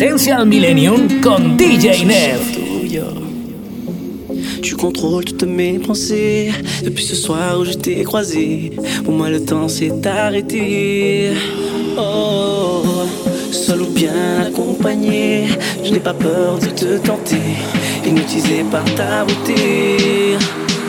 Essential 0.00 0.46
Millennium 0.46 1.20
con 1.20 1.56
DJ 1.58 2.04
Nev. 2.04 2.38
Tu 4.62 4.76
contrôles 4.76 5.24
toutes 5.24 5.42
mes 5.42 5.80
pensées 5.80 6.52
depuis 6.84 7.04
ce 7.04 7.16
soir 7.16 7.58
où 7.58 7.64
je 7.64 7.72
t'ai 7.72 8.04
croisé. 8.04 8.70
Pour 9.04 9.12
moi, 9.12 9.28
le 9.28 9.44
temps 9.44 9.66
s'est 9.66 9.90
arrêté. 10.06 11.32
Oh, 11.98 12.84
seul 13.50 13.82
ou 13.82 13.86
bien 13.86 14.46
accompagné, 14.46 15.48
je 15.82 15.90
n'ai 15.90 15.98
pas 15.98 16.14
peur 16.14 16.60
de 16.60 16.66
te 16.66 16.98
tenter, 16.98 17.58
hypnotisé 18.06 18.64
par 18.70 18.84
ta 18.94 19.24
beauté. 19.24 20.36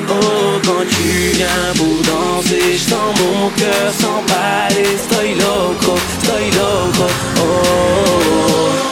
Oh, 0.07 0.60
quand 0.64 0.86
tu 0.88 1.36
viens 1.36 1.73
pour 1.76 1.98
danser, 2.05 2.73
je 2.73 2.89
sens 2.91 3.20
mon 3.20 3.50
cœur 3.57 3.91
s'emballer. 3.91 4.94
Estoy 4.94 5.34
loco, 5.34 5.96
estoy 6.21 6.46
loco. 6.52 7.05
Oh, 7.38 7.40
oh 7.41 8.49
mi 8.70 8.88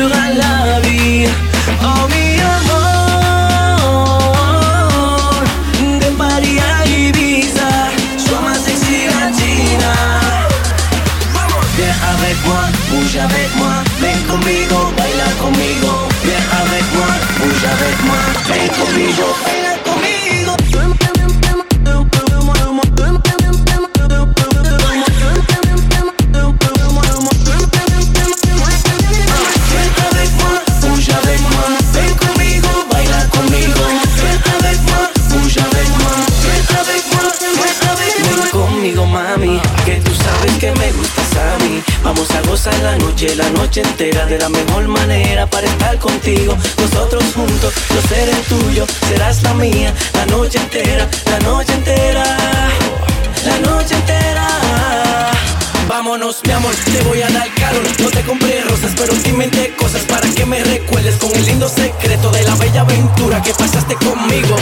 changera 0.00 0.24
la 0.34 0.80
vie. 0.80 1.26
Oh 1.82 2.08
mi 2.08 2.40
amor, 2.40 2.90
de. 6.00 6.10
Viens 11.76 11.98
avec 12.12 12.38
moi, 12.46 12.62
bouge 12.90 13.16
avec 13.16 13.50
moi, 13.56 13.74
ven 14.00 14.20
conmigo, 14.28 14.78
baila 14.96 15.28
conmigo. 15.42 15.92
Viens 16.24 16.46
avec 16.60 16.86
moi, 16.94 17.10
bouge 17.38 17.64
avec 17.64 17.96
moi, 18.04 18.22
ven 18.48 18.68
conmigo, 18.78 19.26
baila 19.44 19.69
la 43.28 43.50
noche 43.50 43.82
entera 43.82 44.24
de 44.24 44.38
la 44.38 44.48
mejor 44.48 44.88
manera 44.88 45.46
para 45.46 45.66
estar 45.66 45.98
contigo. 45.98 46.56
Nosotros 46.78 47.22
juntos, 47.34 47.74
yo 47.90 48.00
seré 48.08 48.32
tuyo, 48.48 48.86
serás 49.08 49.42
la 49.42 49.52
mía. 49.52 49.92
La 50.14 50.24
noche 50.24 50.58
entera, 50.58 51.06
la 51.26 51.38
noche 51.40 51.74
entera, 51.74 52.24
la 53.44 53.58
noche 53.58 53.94
entera. 53.94 54.40
Vámonos, 55.90 56.40
mi 56.46 56.52
amor, 56.52 56.72
te 56.84 57.02
voy 57.02 57.20
a 57.20 57.28
dar 57.30 57.52
calor. 57.54 57.82
No 57.98 58.10
te 58.10 58.22
compré 58.22 58.62
rosas, 58.62 58.92
pero 58.96 59.12
sí 59.12 59.30
inventé 59.30 59.74
cosas 59.74 60.02
para 60.02 60.24
que 60.28 60.46
me 60.46 60.62
recuerdes 60.62 61.16
con 61.16 61.34
el 61.34 61.44
lindo 61.44 61.68
secreto 61.68 62.30
de 62.30 62.44
la 62.44 62.54
bella 62.54 62.82
aventura 62.82 63.42
que 63.42 63.52
pasaste 63.52 63.96
conmigo. 63.96 64.54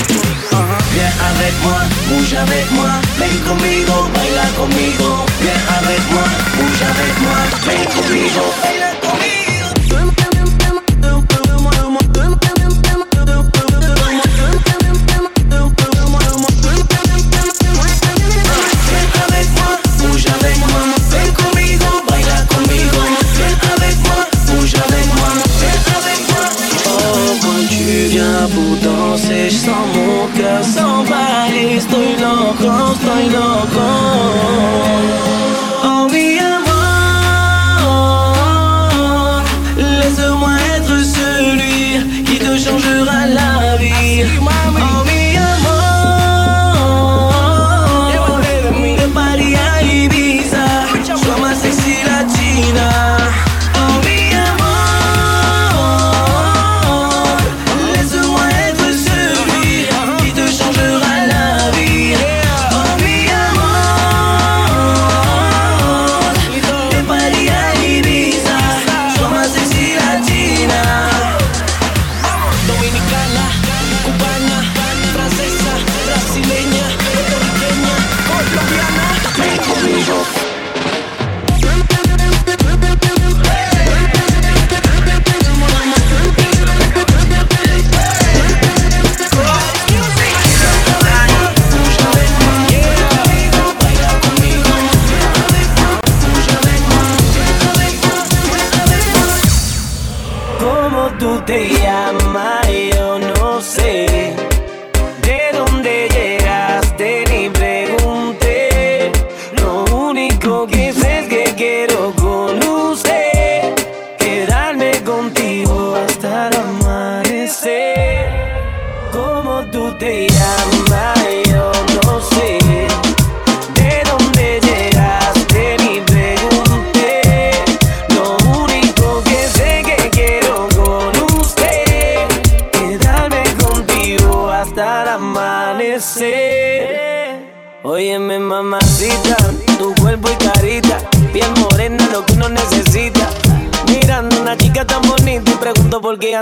Viens 0.94 1.12
avec 1.28 1.52
moi, 1.62 1.82
bouge 2.08 2.34
avec 2.34 2.70
moi, 2.70 2.98
ven 3.18 3.38
conmigo, 3.40 4.08
baila 4.14 4.48
conmigo. 4.56 5.26
Viens 5.42 5.62
avec 5.76 6.00
moi, 6.12 6.24
bouge 6.56 6.82
avec 6.82 7.20
moi, 7.20 7.36
ven 7.66 7.84
conmigo, 7.92 8.42
baila 8.62 8.87
loco, 33.08 33.28
estoy 33.30 34.67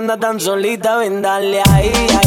anda 0.07 0.17
tan 0.19 0.39
solita. 0.39 0.99
Ven, 0.99 1.21
dale 1.21 1.61
ahí, 1.69 1.93
ahí, 2.23 2.26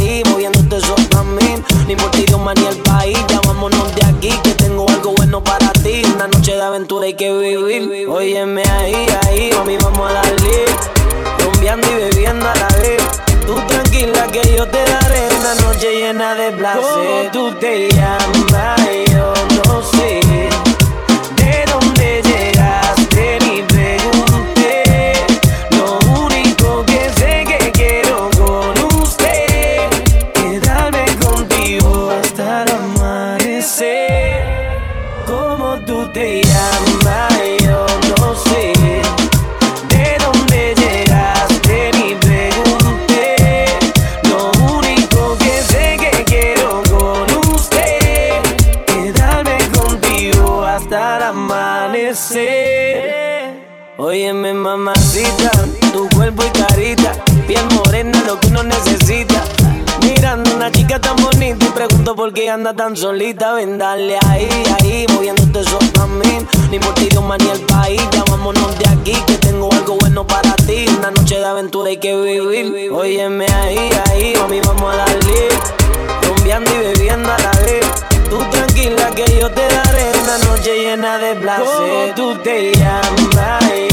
anda 62.60 62.74
tan 62.74 62.94
solita, 62.94 63.54
ven 63.54 63.78
dale 63.78 64.18
ahí, 64.28 64.50
ahí, 64.82 65.06
moviéndote 65.14 65.62
eso 65.62 65.80
también. 65.94 66.46
Ni 66.70 66.78
por 66.78 66.94
ti, 66.96 67.08
Dios, 67.10 67.24
ni 67.24 67.50
el 67.52 67.62
país, 67.62 68.02
ya 68.12 68.22
vámonos 68.30 68.78
de 68.78 68.90
aquí, 68.90 69.14
que 69.28 69.38
tengo 69.38 69.72
algo 69.72 69.96
bueno 70.02 70.28
para 70.28 70.54
ti. 70.68 70.86
Una 70.98 71.10
noche 71.12 71.40
de 71.40 71.46
aventura 71.46 71.90
hay 71.90 71.98
que 71.98 72.14
vivir. 72.18 72.92
Óyeme 72.92 73.46
ahí, 73.46 73.90
ahí, 74.10 74.34
mami, 74.42 74.60
vamos 74.60 74.94
a 74.94 74.98
darle. 74.98 75.48
Rumbeando 76.28 76.70
y 76.70 76.78
bebiendo 76.80 77.32
a 77.32 77.38
la 77.40 77.52
vez. 77.62 77.86
Tú 78.30 78.38
tranquila 78.52 79.10
que 79.16 79.40
yo 79.40 79.50
te 79.50 79.62
daré 79.62 80.12
una 80.22 80.38
noche 80.40 80.80
llena 80.80 81.18
de 81.18 81.36
placer. 81.36 81.66
¿Cómo 81.66 82.14
tú 82.16 82.44
te 82.44 82.74
llamas? 82.74 83.89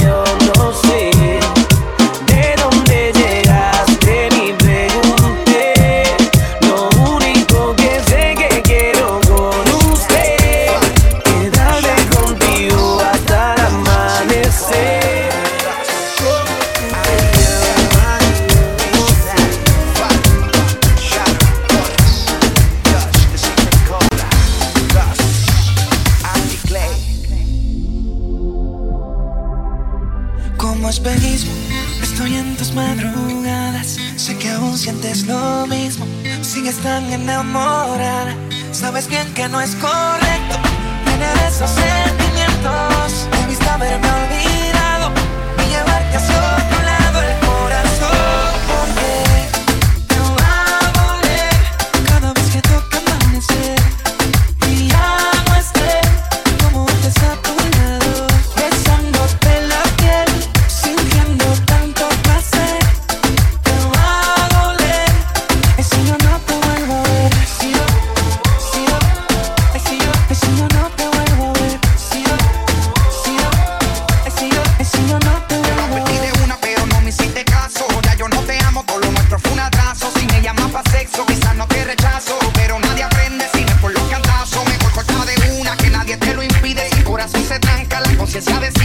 que 88.36 88.42
sabes 88.42 88.75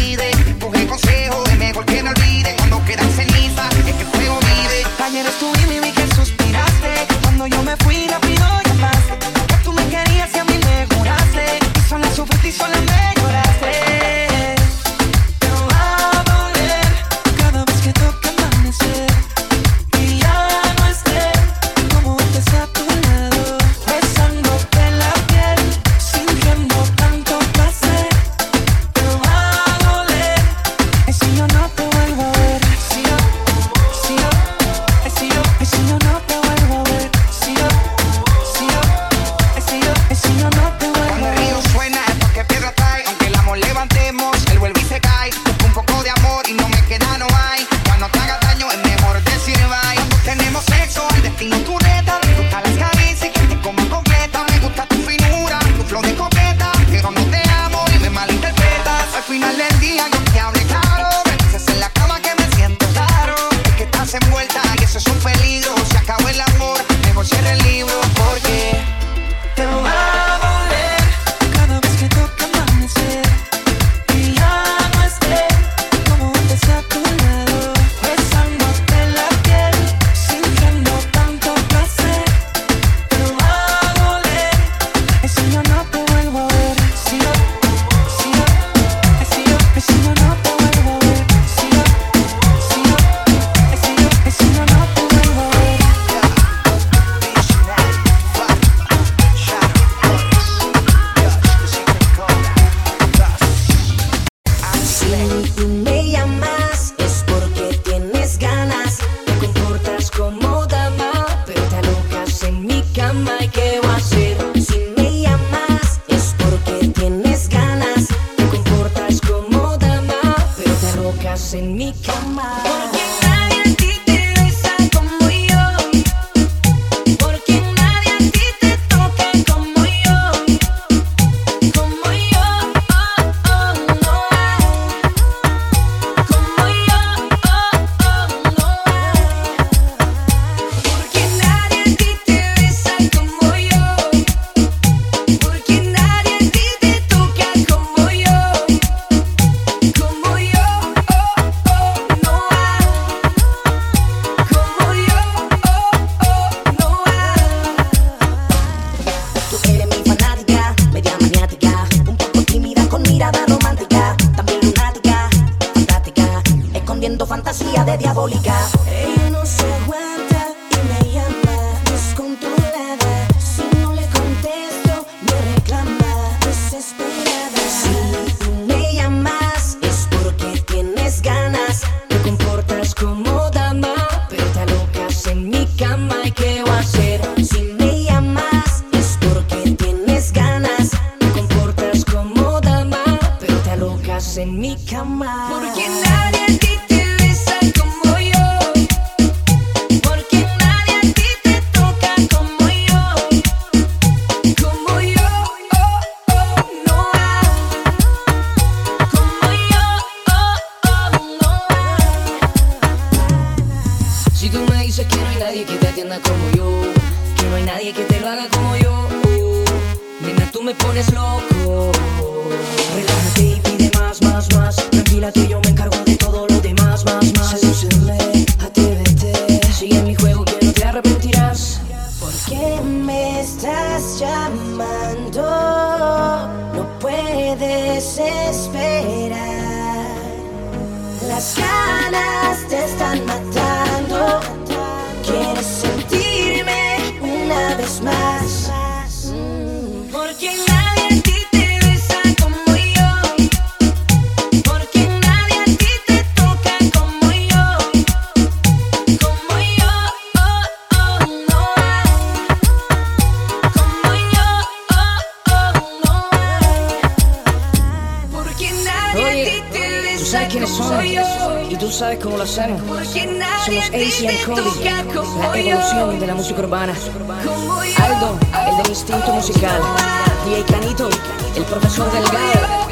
el 281.56 281.64
profesor 281.66 282.12
Delgado. 282.12 282.88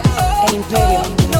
El 0.48 0.56
imperio. 0.56 1.39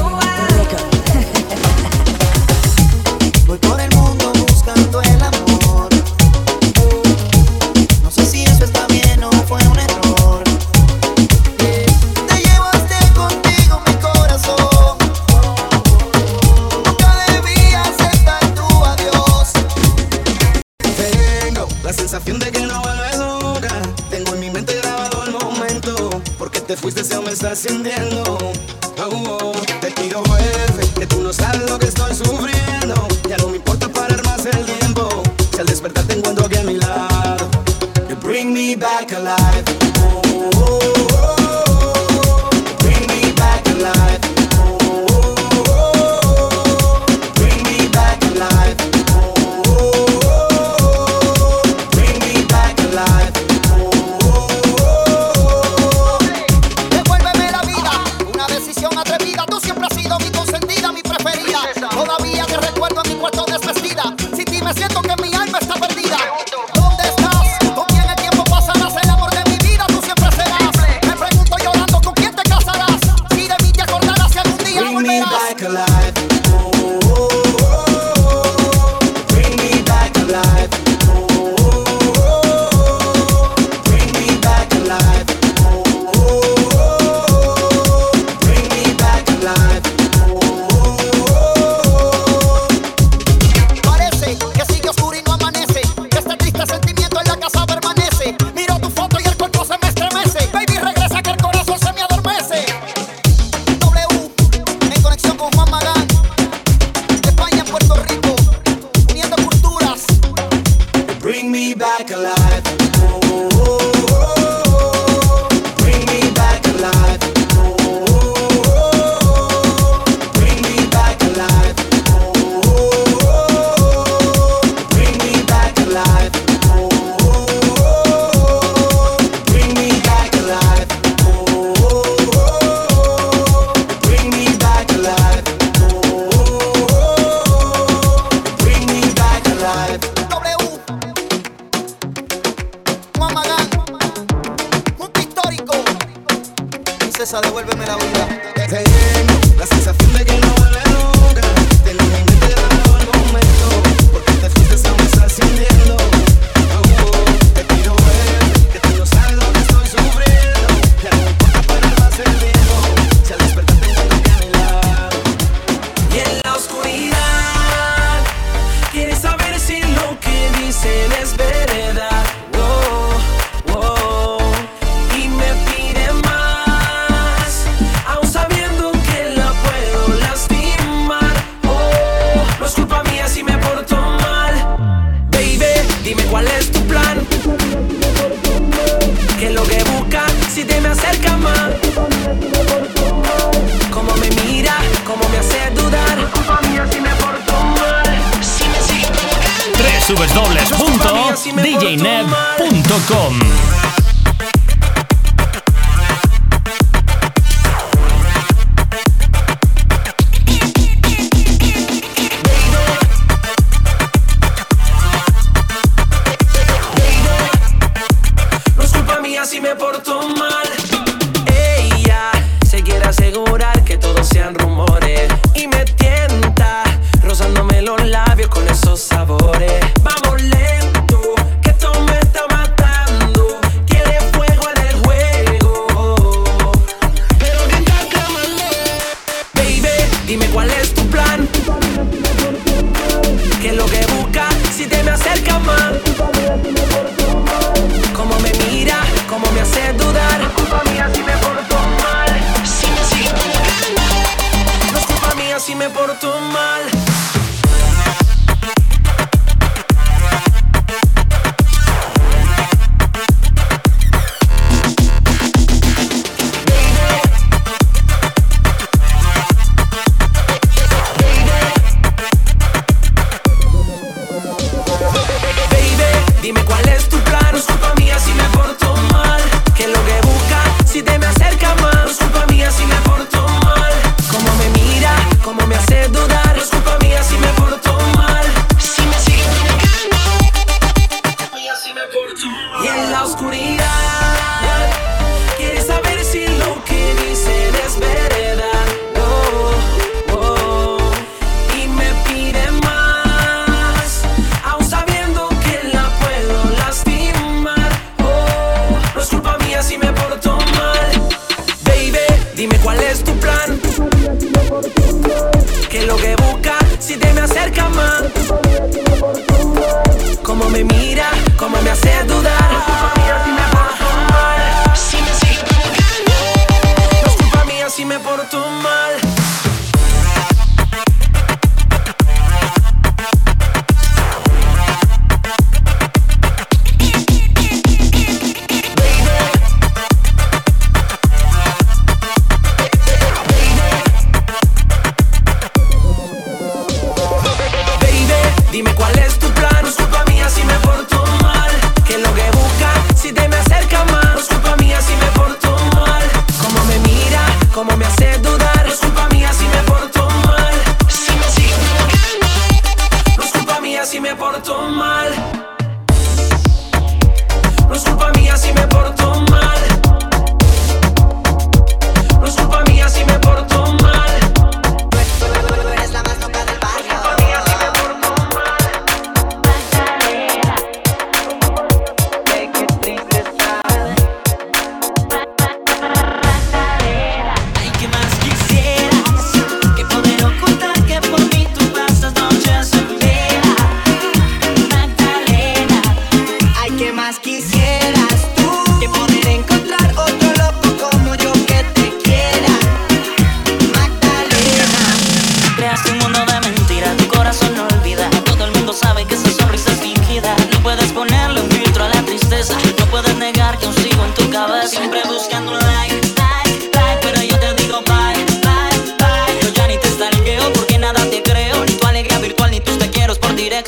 Devuélveme 147.32 147.86
la 147.86 147.96
vida. 147.96 148.29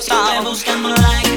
Por 0.08 0.26
directo. 0.26 0.32
Siempre 0.32 0.50
buscando 0.50 0.88
un 0.90 0.96
like, 0.96 1.02
like, 1.02 1.31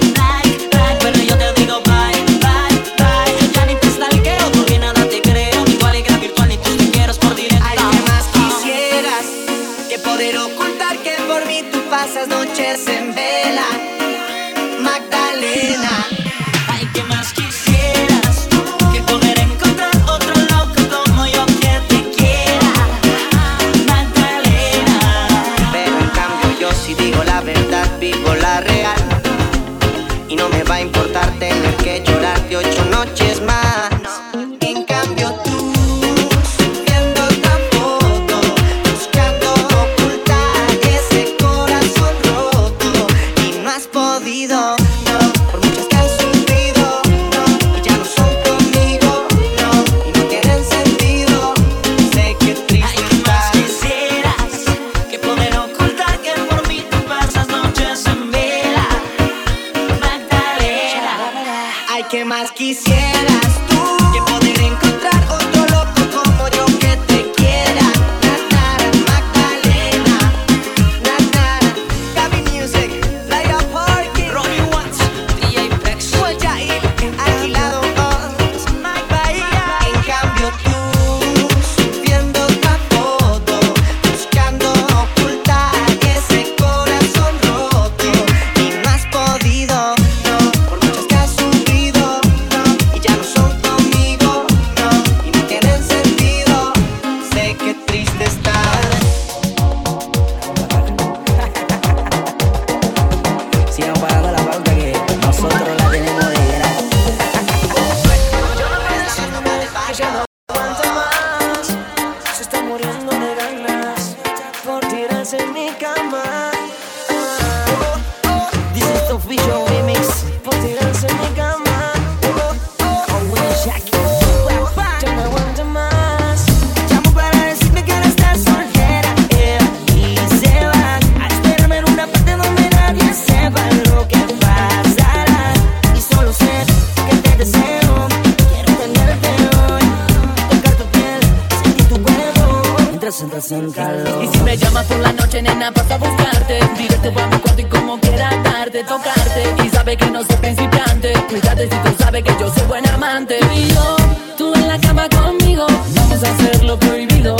Y 143.16 144.26
si 144.26 144.40
me 144.40 144.56
llamas 144.56 144.86
por 144.86 144.98
la 144.98 145.12
noche, 145.12 145.40
nena, 145.40 145.70
pasa 145.70 145.94
a 145.94 145.98
buscarte. 145.98 146.58
Directo 146.76 147.12
pa' 147.12 147.28
mi 147.28 147.38
cuarto 147.38 147.60
y 147.60 147.64
como 147.66 148.00
quiera 148.00 148.28
darte, 148.42 148.82
tocarte. 148.82 149.54
Y 149.64 149.68
sabe 149.68 149.96
que 149.96 150.06
no 150.10 150.24
soy 150.24 150.34
principiante. 150.38 151.12
Cuídate 151.28 151.70
si 151.70 151.76
tú 151.76 151.94
sabes 151.96 152.24
que 152.24 152.32
yo 152.40 152.52
soy 152.52 152.66
buen 152.66 152.84
amante. 152.88 153.38
Y 153.54 153.68
yo, 153.68 153.96
tú 154.36 154.52
en 154.54 154.66
la 154.66 154.80
cama 154.80 155.08
conmigo, 155.10 155.64
vamos 155.94 156.24
a 156.24 156.32
hacer 156.32 156.64
lo 156.64 156.76
prohibido. 156.76 157.36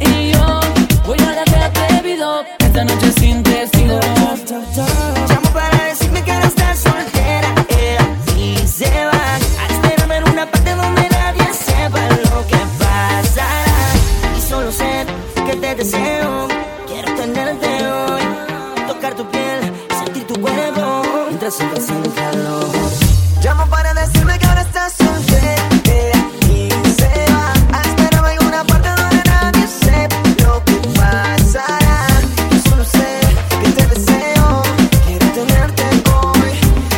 Y 0.00 0.32
yo, 0.32 0.60
voy 1.06 1.18
a 1.20 1.34
darte 1.36 1.56
atrevido 1.56 2.44
esta 2.58 2.84
noche 2.84 3.10
sin 3.18 3.42
testigo. 3.42 3.98
Llamo 4.76 5.50
para 5.54 5.73
Quiero 15.90 17.14
tenerte 17.14 17.66
hoy, 17.66 18.22
tocar 18.88 19.14
tu 19.14 19.28
piel, 19.30 19.60
sentir 19.98 20.26
tu 20.26 20.40
cuerpo 20.40 21.02
mientras 21.28 21.60
estás 21.60 21.84
sin 21.84 22.00
calor. 22.12 22.64
Llamo 23.42 23.66
para 23.66 23.92
decirme 23.92 24.38
que 24.38 24.46
ahora 24.46 24.62
estás 24.62 24.94
solte, 24.94 25.56
que 25.82 26.10
aquí 26.14 26.68
se 26.96 27.26
va. 27.30 27.52
Esperaba 27.84 28.32
en 28.32 28.46
una 28.46 28.64
parte 28.64 28.88
donde 28.88 29.22
nadie 29.26 29.66
sepa 29.66 30.16
lo 30.46 30.64
que 30.64 30.72
pasará. 30.98 32.06
Yo 32.50 32.58
solo 32.70 32.84
sé 32.84 33.20
que 33.60 33.68
te 33.72 33.86
deseo, 33.86 34.62
quiero 35.06 35.26
tenerte 35.32 35.82
hoy, 36.14 36.52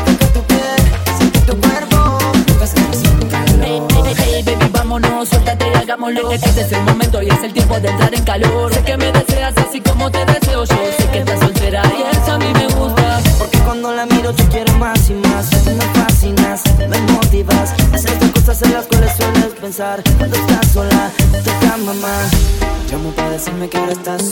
tocar 0.04 0.28
tu 0.32 0.42
piel, 0.44 0.82
sentir 1.18 1.42
tu 1.44 1.54
huevo, 1.54 2.18
mientras 2.46 2.72
estás 2.72 2.98
sin 2.98 3.18
calor. 3.28 3.88
Hey 4.16 4.44
baby, 4.44 4.70
vámonos, 4.70 5.28
suéltate, 5.28 5.74
hagámoslo. 5.74 6.30
Este 6.30 6.60
es 6.60 6.70
el 6.70 6.82
momento 6.84 7.20
y 7.20 7.28
es 7.28 7.42
el 7.42 7.52
tiempo 7.52 7.80
de 7.80 7.88
entrar 7.88 8.14
en 8.14 8.22
calor. 8.22 8.75
que 23.68 23.78
ahora 23.78 23.92
estás 23.92 24.25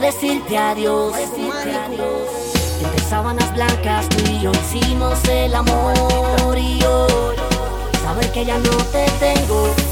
decirte 0.00 0.56
adiós. 0.56 1.14
Decirte. 1.14 1.72
Entre 2.80 3.00
sábanas 3.08 3.52
blancas 3.54 4.08
tú 4.08 4.18
y 4.30 4.40
yo 4.40 4.52
hicimos 4.52 5.18
el 5.28 5.54
amor 5.54 6.56
y 6.56 6.82
hoy 6.84 7.36
saber 8.04 8.30
que 8.32 8.44
ya 8.44 8.58
no 8.58 8.76
te 8.92 9.06
tengo 9.18 9.87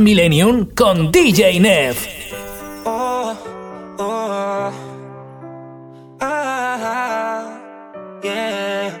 al 0.00 0.04
Millennium 0.04 0.66
con 0.74 1.12
DJ 1.12 1.60
Neff. 1.60 2.06
Oh, 2.84 3.34
oh, 3.98 4.70
ah, 6.20 7.58
yeah. 8.22 8.98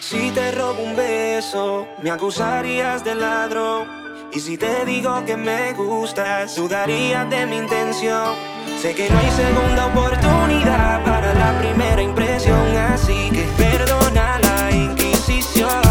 Si 0.00 0.30
te 0.30 0.52
robo 0.52 0.82
un 0.82 0.96
beso, 0.96 1.86
me 2.02 2.10
acusarías 2.10 3.04
de 3.04 3.14
ladrón. 3.14 3.86
Y 4.32 4.40
si 4.40 4.56
te 4.56 4.84
digo 4.84 5.24
que 5.26 5.36
me 5.36 5.72
gustas, 5.74 6.56
dudarías 6.56 7.28
de 7.28 7.46
mi 7.46 7.56
intención. 7.58 8.34
Sé 8.80 8.94
que 8.94 9.10
no 9.10 9.18
hay 9.18 9.30
segunda 9.30 9.86
oportunidad 9.86 11.04
para 11.04 11.34
la 11.34 11.58
primera 11.60 12.02
impresión, 12.02 12.76
así 12.76 13.30
que 13.30 13.44
perdona 13.58 14.38
la 14.38 14.70
inquisición. 14.70 15.89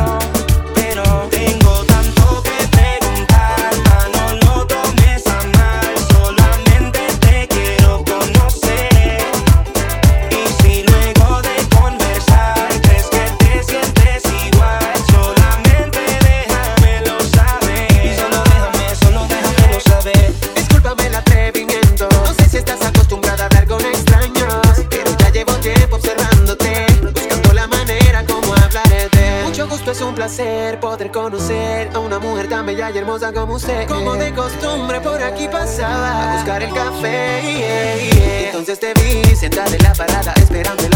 poder 31.00 31.12
conocer 31.14 31.90
a 31.94 32.00
una 32.00 32.20
mujer 32.20 32.50
tan 32.50 32.66
bella 32.66 32.92
y 32.92 32.98
hermosa 32.98 33.32
como 33.32 33.54
usted. 33.54 33.88
Como 33.88 34.16
de 34.16 34.34
costumbre 34.34 35.00
por 35.00 35.22
aquí 35.22 35.48
pasaba 35.48 36.34
a 36.34 36.36
buscar 36.36 36.62
el 36.62 36.74
café. 36.74 37.42
Yeah. 37.42 38.48
Entonces 38.48 38.80
te 38.82 38.94
vi 38.96 39.24
sentada 39.34 39.74
en 39.74 39.82
la 39.82 39.94
parada 39.94 40.34
esperando 40.34 40.89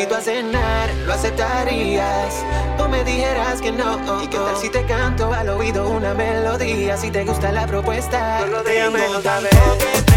invito 0.00 0.16
a 0.16 0.20
cenar, 0.22 0.90
lo 1.04 1.12
aceptarías. 1.12 2.42
O 2.78 2.88
me 2.88 3.04
dijeras 3.04 3.60
que 3.60 3.70
no. 3.70 4.22
¿Y 4.22 4.28
qué 4.28 4.38
tal 4.38 4.56
si 4.56 4.70
te 4.70 4.84
canto 4.86 5.32
al 5.32 5.50
oído 5.50 5.88
una 5.88 6.14
melodía? 6.14 6.96
Si 6.96 7.10
te 7.10 7.24
gusta 7.24 7.52
la 7.52 7.66
propuesta, 7.66 8.40
no 8.40 8.46
lo 8.46 8.62
déjame 8.62 9.00
saber. 9.22 10.09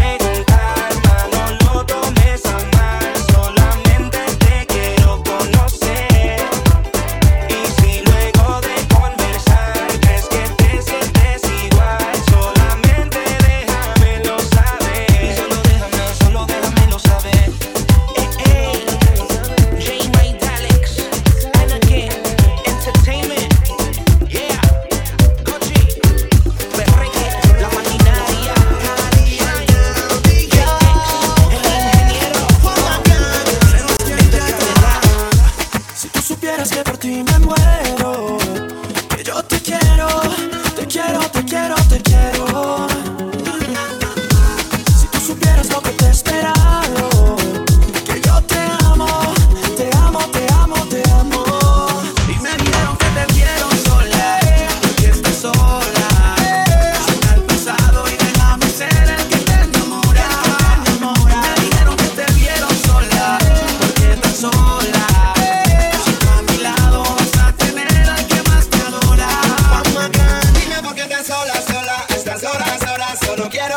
no 73.44 73.50
quiero 73.50 73.76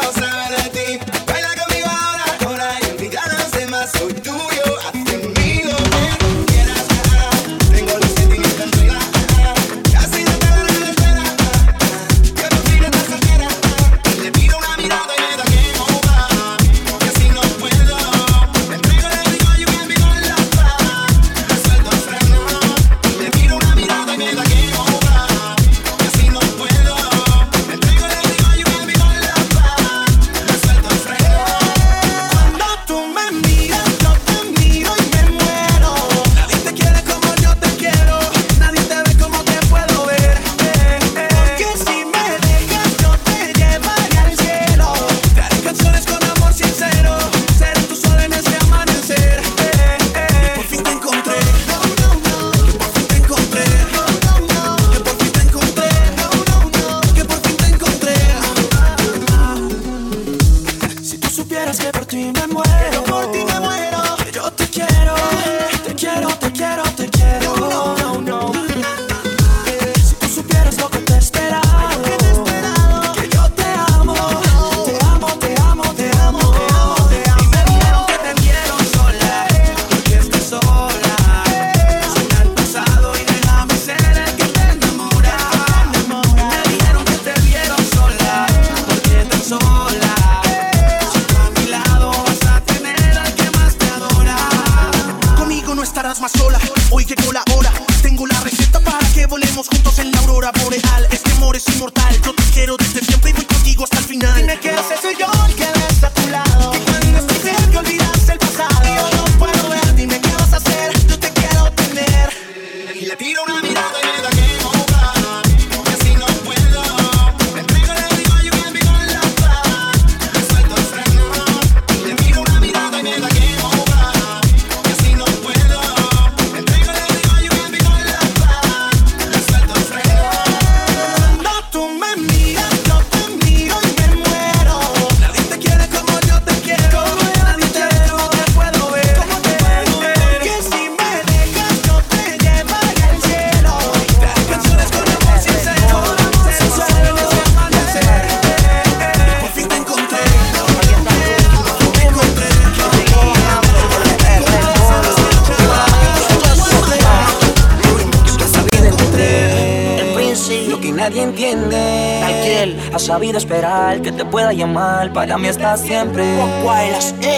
Sabido 163.18 163.40
esperar 163.40 164.00
que 164.04 164.12
te 164.12 164.24
pueda 164.26 164.54
llamar. 164.54 165.12
Para 165.12 165.40
mí 165.40 165.48
estás 165.48 165.82
siempre. 165.82 166.24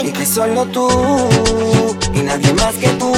Y 0.04 0.12
que 0.12 0.26
solo 0.26 0.66
tú 0.66 0.86
y 2.12 2.20
nadie 2.20 2.52
más 2.52 2.74
que 2.74 2.88
tú. 2.98 3.10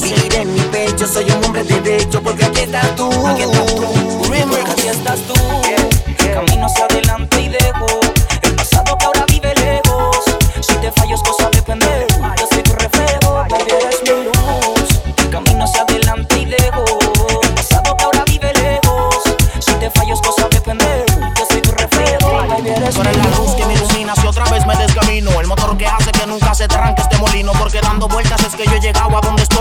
Mira 0.00 0.40
en 0.40 0.54
mi 0.54 0.60
pecho, 0.72 1.06
soy 1.06 1.26
un 1.30 1.44
hombre 1.44 1.64
de 1.64 1.96
hecho 1.98 2.22
porque 2.22 2.46
aquí 2.46 2.60
estás 2.60 2.96
tú. 2.96 3.10
Aquí 3.26 3.42
estás 3.42 3.74
tú. 3.74 3.82
Porque 4.20 4.70
aquí 4.72 4.88
estás 4.88 5.20
tú. 5.20 5.34
Camino 6.32 6.64
hacia 6.64 6.86
adelante 6.86 7.27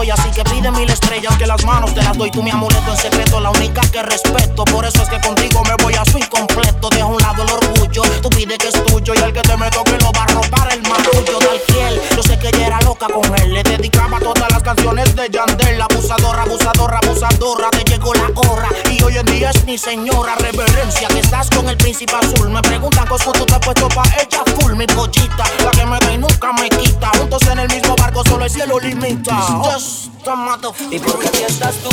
Así 0.09 0.31
que 0.31 0.43
pide 0.43 0.71
mil 0.71 0.89
estrellas 0.89 1.35
que 1.37 1.45
las 1.45 1.65
manos 1.65 1.93
te 1.93 2.01
las 2.01 2.17
doy 2.17 2.31
Tú 2.31 2.41
mi 2.41 2.49
amuleto 2.49 2.91
en 2.91 2.97
secreto, 2.97 3.41
la 3.41 3.49
única 3.49 3.81
que 3.91 4.01
respeto 4.01 4.63
Por 4.63 4.85
eso 4.85 5.03
es 5.03 5.09
que 5.09 5.19
contigo 5.19 5.61
me 5.65 5.83
voy 5.83 5.95
a 5.95 6.05
su 6.05 6.17
incompleto 6.17 6.89
Deja 6.89 7.03
a 7.03 7.07
un 7.07 7.17
lado 7.17 7.43
el 7.43 7.49
orgullo, 7.49 8.03
tú 8.21 8.29
pide 8.29 8.57
que 8.57 8.69
es 8.69 8.85
tuyo 8.85 9.13
Y 9.13 9.17
el 9.17 9.33
que 9.33 9.41
te 9.41 9.57
me 9.57 9.69
toque 9.69 9.97
lo 9.99 10.11
va 10.13 10.23
a 10.23 10.27
robar 10.27 10.71
el 10.71 10.81
marullo 10.83 11.39
del 11.39 11.59
fiel 11.67 12.01
Yo 12.15 12.23
sé 12.23 12.39
que 12.39 12.47
ella 12.47 12.67
era 12.67 12.81
loca 12.81 13.07
con 13.07 13.25
él 13.39 13.53
Le 13.53 13.63
dedicaba 13.63 14.19
todas 14.19 14.49
las 14.49 14.63
canciones 14.63 15.13
de 15.13 15.29
Yandel 15.29 15.81
Abusadora, 15.81 16.43
abusadora, 16.43 16.99
abusadora 16.99 17.69
Te 17.71 17.83
llegó 17.83 18.13
la 18.13 18.29
hora 18.35 18.69
hoy 19.07 19.17
en 19.17 19.25
día 19.25 19.49
es 19.51 19.63
mi 19.63 19.77
señora 19.77 20.35
Reverencia 20.35 21.07
que 21.07 21.19
estás 21.19 21.49
con 21.49 21.67
el 21.69 21.77
príncipe 21.77 22.13
azul 22.13 22.49
Me 22.49 22.61
preguntan 22.61 23.07
cómo 23.07 23.31
tú 23.31 23.45
te 23.45 23.53
has 23.53 23.59
puesto 23.59 23.87
pa' 23.89 24.03
ella 24.19 24.43
full 24.55 24.73
Mi 24.75 24.85
pollita, 24.85 25.45
la 25.63 25.71
que 25.71 25.85
me 25.85 25.97
da 25.99 26.13
y 26.13 26.17
nunca 26.17 26.51
me 26.53 26.69
quita. 26.69 27.09
Juntos 27.17 27.41
en 27.47 27.59
el 27.59 27.67
mismo 27.69 27.95
barco, 27.95 28.23
solo 28.27 28.45
el 28.45 28.51
cielo 28.51 28.79
limita. 28.79 29.33
Just 29.63 30.09
a. 30.27 30.59
Y 30.91 30.99
porque 30.99 31.27
aquí 31.27 31.43
estás 31.47 31.75
tú, 31.77 31.89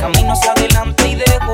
camino 0.00 0.32
hacia 0.32 0.52
adelante 0.52 1.08
y 1.08 1.14
dejo. 1.14 1.52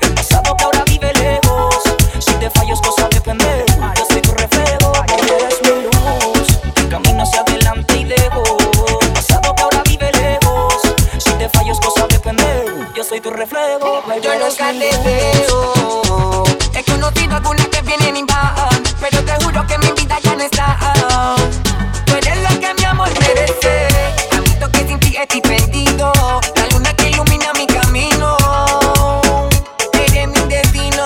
El 0.00 0.14
pasado 0.14 0.56
que 0.56 0.64
ahora 0.64 0.84
vive 0.86 1.12
lejos. 1.14 1.76
Si 2.18 2.32
te 2.34 2.50
fallo 2.50 2.74
es 2.74 2.80
cosa 2.80 3.08
de 3.08 3.20
pendejo, 3.20 3.92
yo 3.96 4.04
soy 4.10 4.20
tu 4.20 4.32
reflejo, 4.32 4.92
soy 13.10 13.20
tu 13.20 13.30
reflejo, 13.30 14.02
baby, 14.06 14.20
Yo 14.22 14.30
nunca 14.38 14.70
te 14.70 14.96
veo. 15.02 16.44
He 16.72 16.84
conocido 16.84 17.34
algunas 17.34 17.66
que 17.66 17.82
vienen 17.82 18.16
y 18.18 18.22
van, 18.22 18.82
pero 19.00 19.24
te 19.24 19.44
juro 19.44 19.66
que 19.66 19.78
mi 19.78 19.90
vida 20.00 20.16
ya 20.22 20.36
no 20.36 20.42
está. 20.44 20.94
Tú 22.06 22.14
eres 22.14 22.40
la 22.40 22.50
que 22.50 22.72
mi 22.72 22.84
amor 22.84 23.08
merece. 23.18 23.88
Tanto 24.30 24.70
que 24.70 24.86
sin 24.86 25.00
ti 25.00 25.16
estoy 25.16 25.40
perdido. 25.40 26.12
La 26.54 26.66
luna 26.68 26.94
que 26.94 27.10
ilumina 27.10 27.52
mi 27.54 27.66
camino. 27.66 28.36
Eres 29.94 30.28
mi 30.28 30.40
destino. 30.48 31.02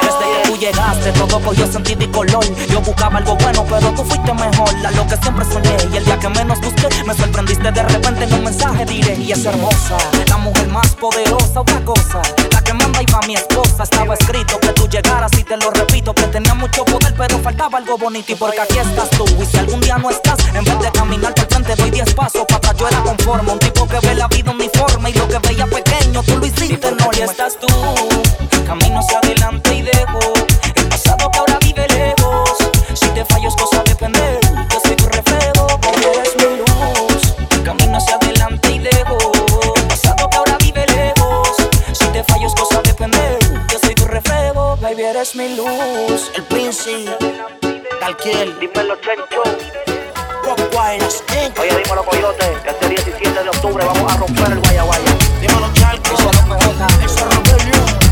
Desde 0.00 0.42
que 0.42 0.48
tú 0.48 0.56
llegaste 0.56 1.10
todo 1.10 1.40
cogió 1.40 1.66
sentido 1.66 2.04
y 2.04 2.08
color 2.08 2.44
Yo 2.68 2.80
buscaba 2.80 3.18
algo 3.18 3.34
bueno 3.36 3.64
pero 3.68 3.90
tú 3.94 4.04
fuiste 4.04 4.32
mejor 4.32 4.68
A 4.86 4.90
lo 4.92 5.06
que 5.06 5.16
siempre 5.16 5.44
soñé 5.44 5.76
y 5.92 5.96
el 5.96 6.04
día 6.04 6.18
que 6.18 6.28
menos 6.28 6.60
busqué 6.60 6.83
Me 7.06 7.12
sorprendiste 7.14 7.70
de 7.70 7.82
repente 7.82 8.24
en 8.24 8.32
un 8.32 8.44
mensaje 8.44 8.86
diré 8.86 9.14
Y 9.16 9.32
es 9.32 9.44
hermosa, 9.44 9.96
la 10.26 10.38
mujer 10.38 10.68
más 10.68 10.94
poderosa 10.94 11.60
Otra 11.60 11.84
cosa, 11.84 12.22
la 12.50 12.62
que 12.62 12.72
manda 12.72 13.02
iba 13.02 13.20
mi 13.26 13.34
esposa. 13.34 13.82
Estaba 13.82 14.14
escrito 14.14 14.58
que 14.58 14.68
tú 14.68 14.88
llegaras 14.88 15.30
y 15.38 15.44
te 15.44 15.56
lo 15.58 15.70
repito 15.70 16.14
Que 16.14 16.22
tenía 16.28 16.54
mucho 16.54 16.84
poder 16.84 17.14
pero 17.16 17.38
faltaba 17.40 17.78
algo 17.78 17.98
bonito. 17.98 18.32
Y 18.32 18.34
porque 18.36 18.60
aquí 18.60 18.78
estás 18.78 19.10
tú 19.10 19.24
y 19.40 19.44
si 19.44 19.58
algún 19.58 19.80
día 19.80 19.98
no 19.98 20.08
estás 20.08 20.38
En 20.54 20.64
vez 20.64 20.80
de 20.80 20.90
caminar 20.92 21.34
por 21.34 21.46
frente 21.46 21.74
doy 21.76 21.90
10 21.90 22.14
pasos 22.14 22.44
para 22.48 22.56
atrás 22.56 22.76
Yo 22.78 22.88
era 22.88 23.02
conforme, 23.02 23.52
un 23.52 23.58
tipo 23.58 23.86
que 23.86 24.00
ve 24.00 24.14
la 24.14 24.28
vida 24.28 24.50
uniforme 24.50 25.10
Y 25.10 25.12
lo 25.12 25.28
que 25.28 25.38
veía 25.40 25.66
pequeño 25.66 26.22
tú 26.22 26.38
lo 26.38 26.46
hiciste 26.46 26.88
enorme 26.88 27.18
Y 27.18 27.22
estás 27.22 27.58
tú, 27.60 27.68
camino 28.66 29.00
hacia 29.00 29.18
adelante 29.18 29.74
y 29.74 29.82
dejo 29.82 30.18
el 30.74 30.88
pasado 30.88 31.30
que 31.30 31.38
ahora 31.38 31.58
vive 31.60 31.86
lejos. 31.88 32.50
Si 32.94 33.08
te 33.08 33.24
fallo 33.24 33.48
es 33.48 33.56
cosa 33.56 33.73
eres 45.14 45.36
mi 45.36 45.56
luz. 45.56 46.30
El 46.34 46.42
príncipe, 46.44 47.16
Talquiel, 48.00 48.58
dímelo, 48.58 48.96
Chencho. 48.96 49.42
Inc. 51.44 51.58
Oye, 51.58 51.82
dímelo, 51.82 52.04
Coyote, 52.04 52.52
que 52.62 52.70
este 52.70 52.88
17 52.88 53.42
de 53.42 53.48
octubre 53.48 53.84
vamos 53.84 54.12
a 54.12 54.16
romper 54.16 54.52
el 54.52 54.60
Guaya 54.60 54.82
Guaya. 54.82 55.16
Dímelo, 55.40 55.72
Charco, 55.74 56.14
Eso 56.14 56.30
no 56.32 57.40
me 57.42 58.03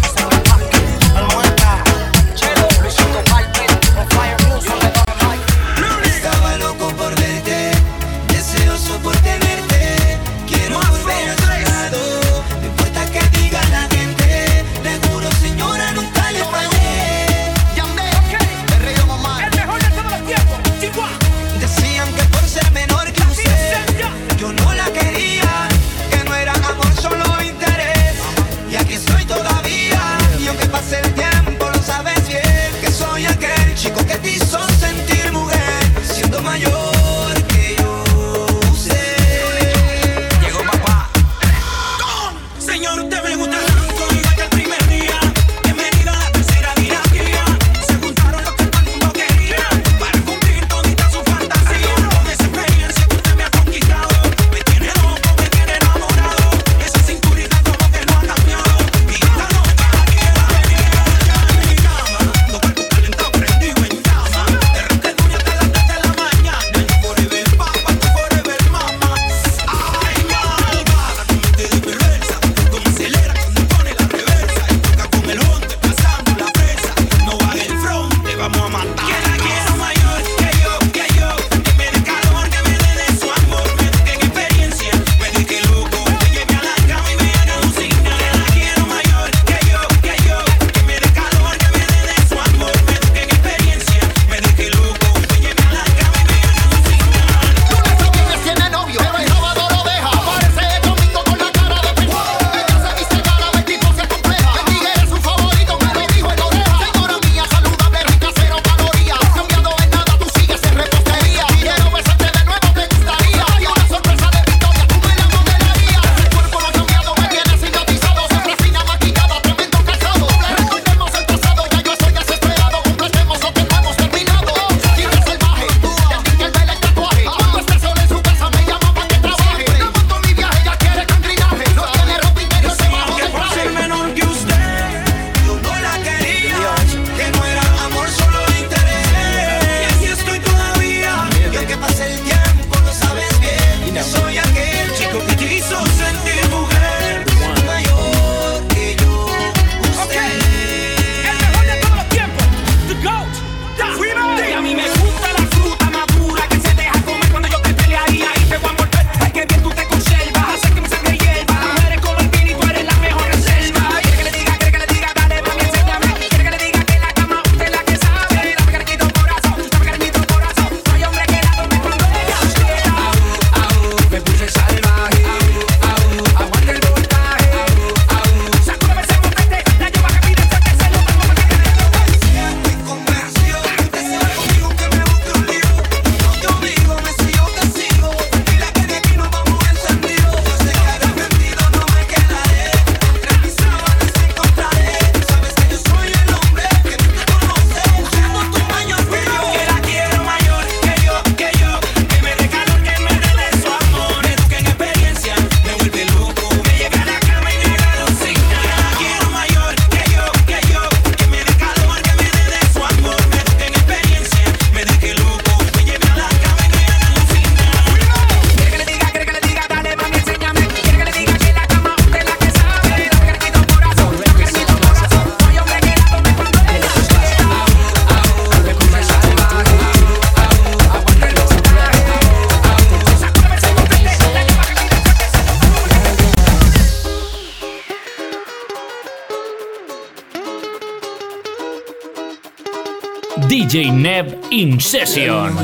DJ 243.36 243.90
Neb 243.90 244.38
In 244.50 244.78
Session. 244.78 245.56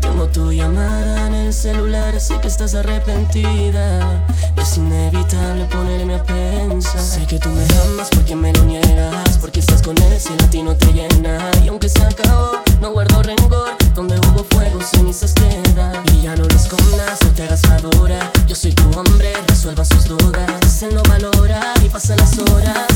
Tengo 0.00 0.26
tu 0.28 0.50
llamada 0.50 1.26
en 1.26 1.34
el 1.34 1.52
celular, 1.52 2.18
sé 2.18 2.38
que 2.40 2.48
estás 2.48 2.74
arrepentida. 2.74 4.24
Es 4.56 4.78
inevitable 4.78 5.66
ponerme 5.66 6.14
a 6.14 6.24
pensar. 6.24 7.00
Sé 7.00 7.26
que 7.26 7.38
tú 7.38 7.50
me 7.50 7.62
amas 7.62 8.08
porque 8.10 8.34
me 8.34 8.54
lo 8.54 8.64
niegas. 8.64 9.36
Porque 9.38 9.60
estás 9.60 9.82
con 9.82 9.96
él 9.98 10.18
si 10.18 10.32
a 10.32 10.50
ti 10.50 10.62
no 10.62 10.74
te 10.74 10.92
llena. 10.92 11.50
Y 11.62 11.68
aunque 11.68 11.90
se 11.90 12.02
acabó, 12.02 12.52
no 12.80 12.90
guardo 12.92 13.22
rencor. 13.22 13.76
Donde 13.94 14.18
hubo 14.18 14.44
fuego, 14.50 14.80
cenizas 14.80 15.34
quedan. 15.34 16.02
Y 16.14 16.22
ya 16.22 16.34
no 16.36 16.44
lo 16.44 16.56
escondas, 16.56 17.18
no 17.22 17.30
te 17.32 17.42
hagas 17.42 17.68
madura. 17.68 18.32
Yo 18.46 18.54
soy 18.54 18.72
tu 18.72 18.88
hombre, 18.98 19.32
resuelva 19.46 19.84
sus 19.84 20.06
dudas. 20.06 20.82
Él 20.82 20.94
no 20.94 21.02
valora 21.02 21.74
y 21.84 21.88
pasa 21.90 22.16
las 22.16 22.38
horas. 22.38 22.87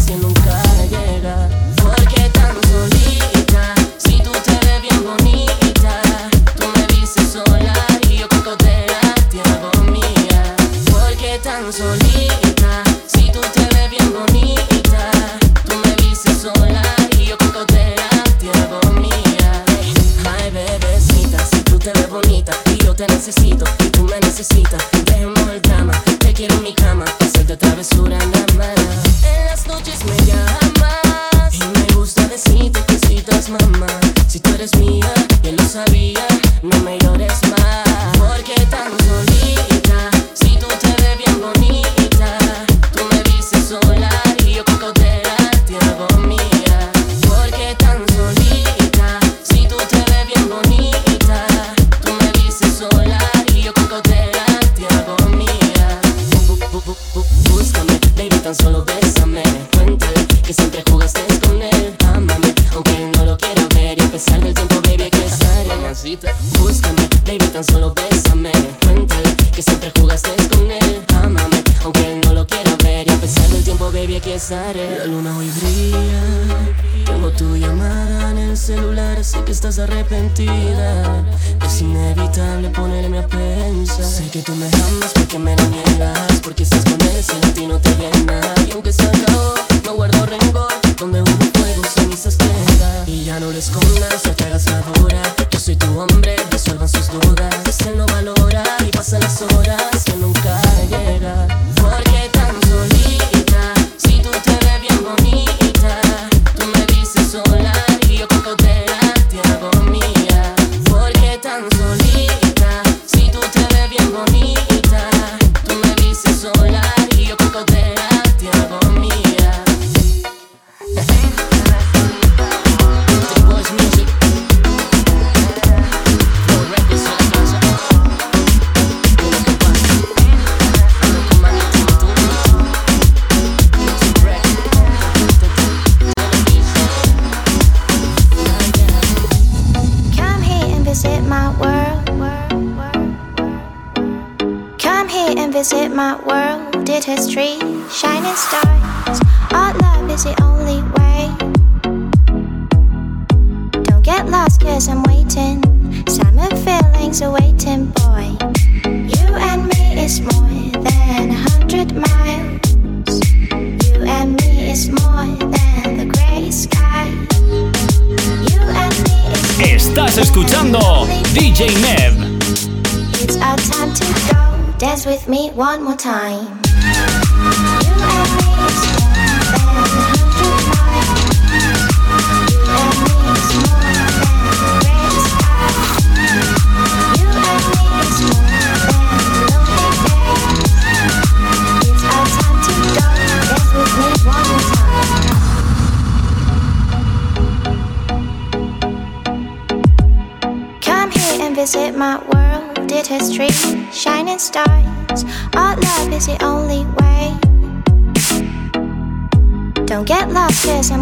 princesa 210.62 210.96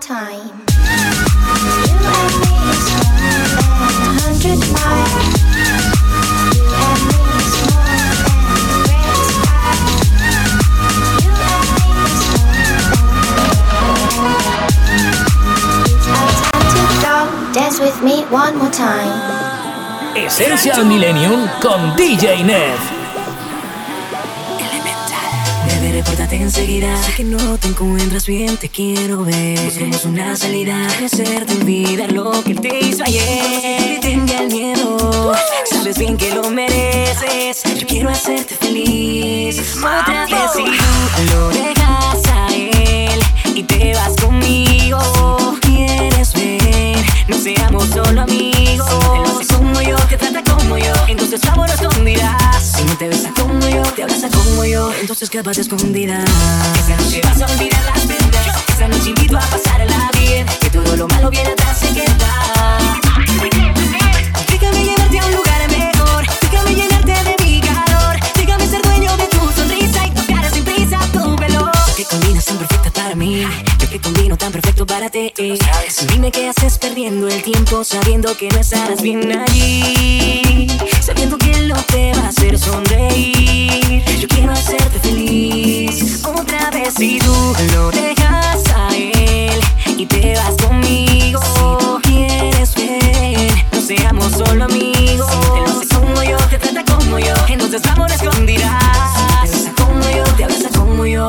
time. 0.00 0.64
You 1.86 1.98
and 2.18 2.34
me 2.42 2.54
is 2.70 2.86
more 2.94 3.92
than 3.98 4.14
hundred 4.20 4.60
miles. 4.72 5.38
Dance 17.52 17.80
with 17.80 18.02
me 18.02 18.22
one 18.30 18.56
more 18.58 18.70
time. 18.70 19.38
Esencia 20.14 20.84
Millennium 20.84 21.48
con 21.60 21.96
DJ 21.96 22.44
Neff. 22.44 22.97
Sé 26.58 27.14
que 27.16 27.22
no 27.22 27.56
te 27.56 27.68
encuentras 27.68 28.26
bien, 28.26 28.56
te 28.56 28.68
quiero 28.68 29.22
ver. 29.22 29.60
Busquemos 29.60 30.04
una 30.04 30.34
salida. 30.34 30.88
Hacerte 31.04 31.54
olvidar 31.54 32.10
lo 32.10 32.42
que 32.42 32.50
él 32.50 32.60
te 32.60 32.80
hizo 32.80 33.04
ayer. 33.04 34.00
Tenga 34.00 34.40
el 34.40 34.48
miedo. 34.48 35.32
Sabes 35.70 35.96
bien 35.98 36.16
que 36.16 36.34
lo 36.34 36.50
mereces. 36.50 37.62
Yo 37.78 37.86
quiero 37.86 38.10
hacerte 38.10 38.56
feliz. 38.56 39.76
Otra 39.76 40.26
vez 40.26 40.50
si 40.56 40.64
tú 40.64 41.32
lo 41.32 41.48
dejas 41.50 42.26
a 42.26 42.52
él 42.52 43.20
y 43.54 43.62
te 43.62 43.94
vas 43.94 44.16
conmigo. 44.16 44.98
Quieres 45.60 46.32
ver, 46.34 46.96
no 47.28 47.38
seamos 47.38 47.88
solo 47.90 48.22
amigos. 48.22 48.88
Él 49.14 49.22
no 49.22 49.38
hace 49.38 49.54
como 49.54 49.80
yo, 49.80 49.96
te 50.08 50.16
trata 50.16 50.37
como 50.68 50.78
yo. 50.78 50.92
Entonces 51.08 51.40
vámonos 51.46 51.80
escondidas. 51.80 52.62
Si 52.62 52.84
no 52.84 52.96
te 52.98 53.08
besa 53.08 53.32
como 53.34 53.66
yo, 53.68 53.82
te 53.82 54.02
abraza 54.02 54.28
como 54.28 54.64
yo. 54.64 54.92
Entonces 55.00 55.22
escápate 55.22 55.62
escondida. 55.62 56.22
Esa 56.78 56.96
noche 56.96 57.20
vas 57.24 57.40
a 57.40 57.46
olvidar 57.54 57.84
las 57.84 58.04
penas. 58.04 58.64
Esa 58.74 58.88
noche 58.88 59.08
invito 59.10 59.36
a 59.36 59.40
pasarla 59.40 60.10
bien. 60.20 60.46
Que 60.60 60.70
todo 60.70 60.96
lo 60.96 61.08
malo 61.08 61.30
viene 61.30 61.50
atrás 61.50 61.78
se 61.78 61.88
queda. 61.94 62.47
Perfecto 74.60 74.86
para 74.86 75.08
ti. 75.08 75.32
Dime 76.12 76.32
qué 76.32 76.48
haces 76.48 76.78
perdiendo 76.78 77.28
el 77.28 77.42
tiempo 77.42 77.84
sabiendo 77.84 78.36
que 78.36 78.48
no 78.48 78.58
estarás 78.58 79.00
bien 79.00 79.38
allí. 79.38 80.66
Sabiendo 81.00 81.38
que 81.38 81.52
él 81.52 81.68
no 81.68 81.76
te 81.84 82.12
va 82.14 82.24
a 82.24 82.28
hacer 82.28 82.58
sonreír. 82.58 84.02
Yo 84.18 84.26
quiero 84.26 84.52
hacerte 84.52 84.98
feliz. 84.98 86.24
Otra 86.24 86.70
vez 86.70 86.94
si 86.94 87.20
tú 87.20 87.54
lo 87.72 87.90
dejas 87.92 88.64
a 88.74 88.88
él 88.96 89.60
y 89.96 90.06
te 90.06 90.34
vas 90.34 90.56
conmigo. 90.66 91.40
Si 92.02 92.10
quieres 92.10 92.74
ver, 92.74 93.52
no 93.70 93.80
seamos 93.80 94.32
solo 94.32 94.64
amigos. 94.64 95.30
Él 95.56 95.62
no 95.66 95.80
hace 95.80 95.94
como 95.94 96.22
yo, 96.24 96.36
te 96.48 96.58
trata 96.58 96.96
como 96.96 97.18
yo. 97.20 97.34
Entonces 97.48 97.80
vamos 97.82 98.10
a 98.10 98.97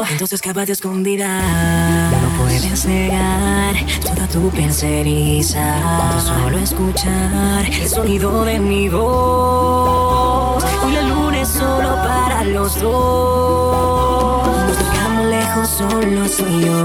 Entonces 0.08 0.34
escápate 0.34 0.72
escondida. 0.72 2.12
No 2.12 2.43
puedes 2.43 2.86
negar 2.86 3.76
toda 4.02 4.28
tu 4.28 4.50
piel 4.50 4.74
se 4.74 5.02
eriza. 5.02 5.82
Con 6.12 6.22
Solo 6.22 6.58
escuchar 6.60 7.66
el 7.66 7.89
sonido 7.89 8.45
de 8.45 8.60
mi 8.60 8.89
voz. 8.89 10.64
Hoy 10.84 10.93
la 10.93 11.02
luna 11.02 11.41
es 11.41 11.50
solo 11.50 11.95
para 11.95 12.43
los 12.43 12.80
dos. 12.80 14.47
Nos 14.68 14.78
tocamos 14.78 15.26
lejos, 15.26 15.70
solo 15.70 16.30
tú 16.30 16.45
y 16.47 16.66
yo. 16.66 16.84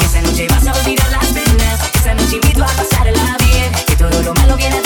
Esa 0.00 0.22
noche 0.22 0.46
vas 0.50 0.66
a 0.66 0.72
olvidar 0.72 1.10
las 1.10 1.26
penas. 1.26 1.90
Esa 1.94 2.14
noche 2.14 2.36
invito 2.36 2.64
a 2.64 2.68
pasarla 2.68 3.36
bien. 3.40 3.72
Que 3.86 3.96
todo 3.96 4.22
lo 4.22 4.34
malo 4.34 4.56
viene 4.56 4.76
atrás 4.76 4.85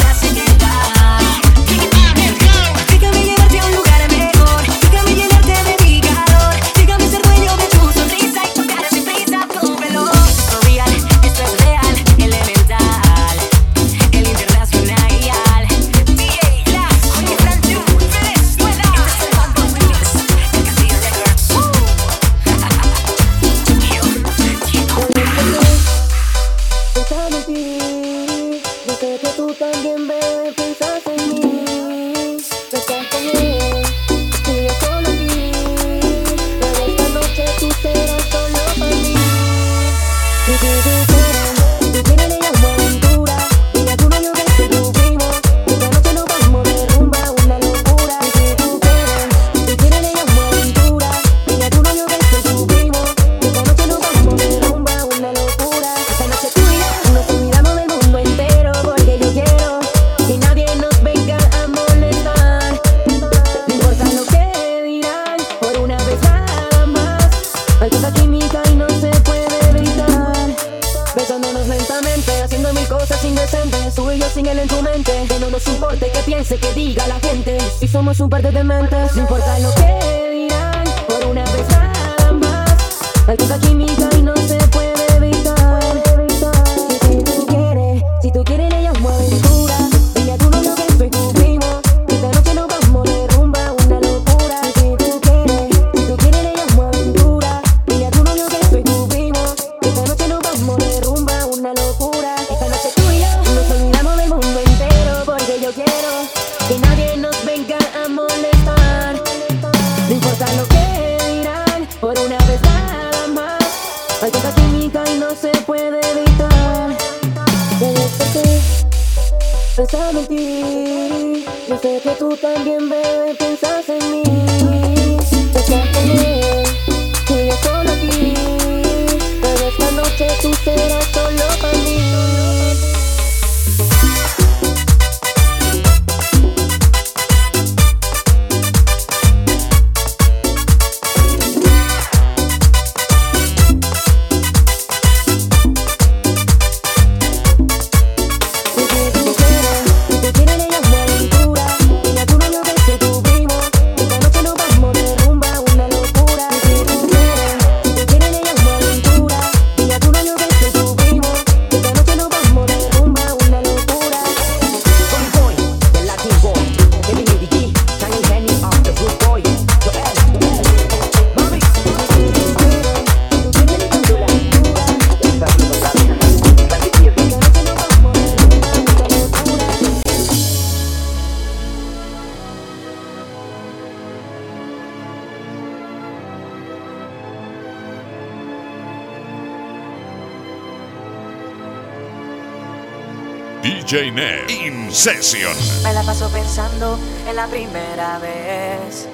Session. 195.00 195.56
Me 195.82 195.94
la 195.94 196.02
paso 196.02 196.28
pensando 196.28 196.98
en 197.26 197.34
la 197.34 197.46
primera 197.46 198.18
vez. 198.18 199.08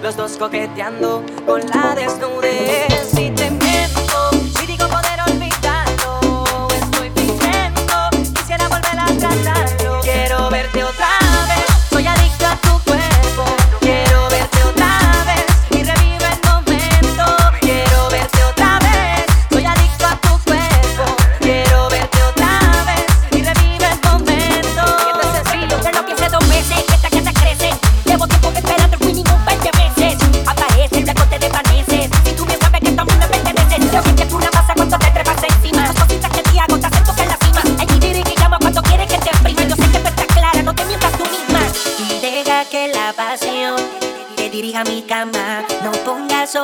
Los 0.00 0.16
dos 0.16 0.36
coqueteando 0.36 1.24
con 1.44 1.60
la 1.68 1.96
desnudez. 1.96 3.12
Y 3.18 3.28
te 3.30 3.50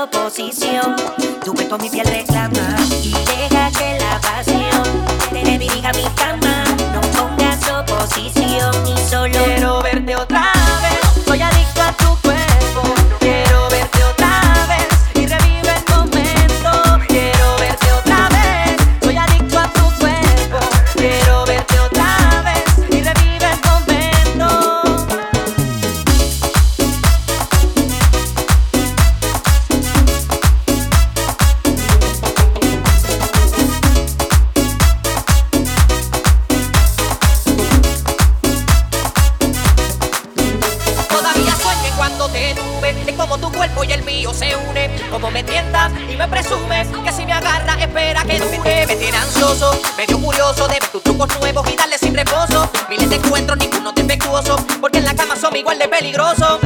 oposición. 0.04 0.96
Tu 1.44 1.54
cuerpo 1.54 1.78
mi 1.78 1.90
piel 1.90 2.06
reclama 2.06 2.76
y 3.02 3.12
deja 3.12 3.70
que 3.70 3.98
la 3.98 4.20
pasión 4.20 4.82
te 5.30 5.58
dirija 5.58 5.92
mi 5.92 6.04
cama. 6.14 6.64
No 6.92 7.00
pongas 7.12 7.60
oposición 7.68 8.74
y 8.86 8.96
solo 9.08 9.32
quiero 9.44 9.82
verte 9.82 10.16
otra 10.16 10.40
vez. 10.40 10.57
se 44.32 44.56
une 44.56 44.90
Como 45.10 45.30
me 45.30 45.42
tientas 45.42 45.92
y 46.10 46.16
me 46.16 46.28
presumes 46.28 46.88
Que 47.04 47.12
si 47.12 47.24
me 47.24 47.32
agarra 47.32 47.74
espera 47.82 48.22
que 48.24 48.38
dure 48.38 48.86
Me 48.86 48.96
tiene 48.96 49.16
ansioso, 49.16 49.78
medio 49.96 50.18
curioso 50.20 50.66
De 50.68 50.74
ver 50.74 50.88
tus 50.88 51.02
trucos 51.02 51.28
nuevos 51.38 51.68
y 51.72 51.76
darle 51.76 51.98
sin 51.98 52.14
reposo. 52.14 52.70
Miles 52.88 53.08
de 53.10 53.16
encuentros, 53.16 53.58
ninguno 53.58 53.92
defectuoso 53.92 54.56
Porque 54.80 54.98
en 54.98 55.04
la 55.04 55.14
cama 55.14 55.36
son 55.36 55.54
igual 55.56 55.78
de 55.78 55.88
peligrosos 55.88 56.58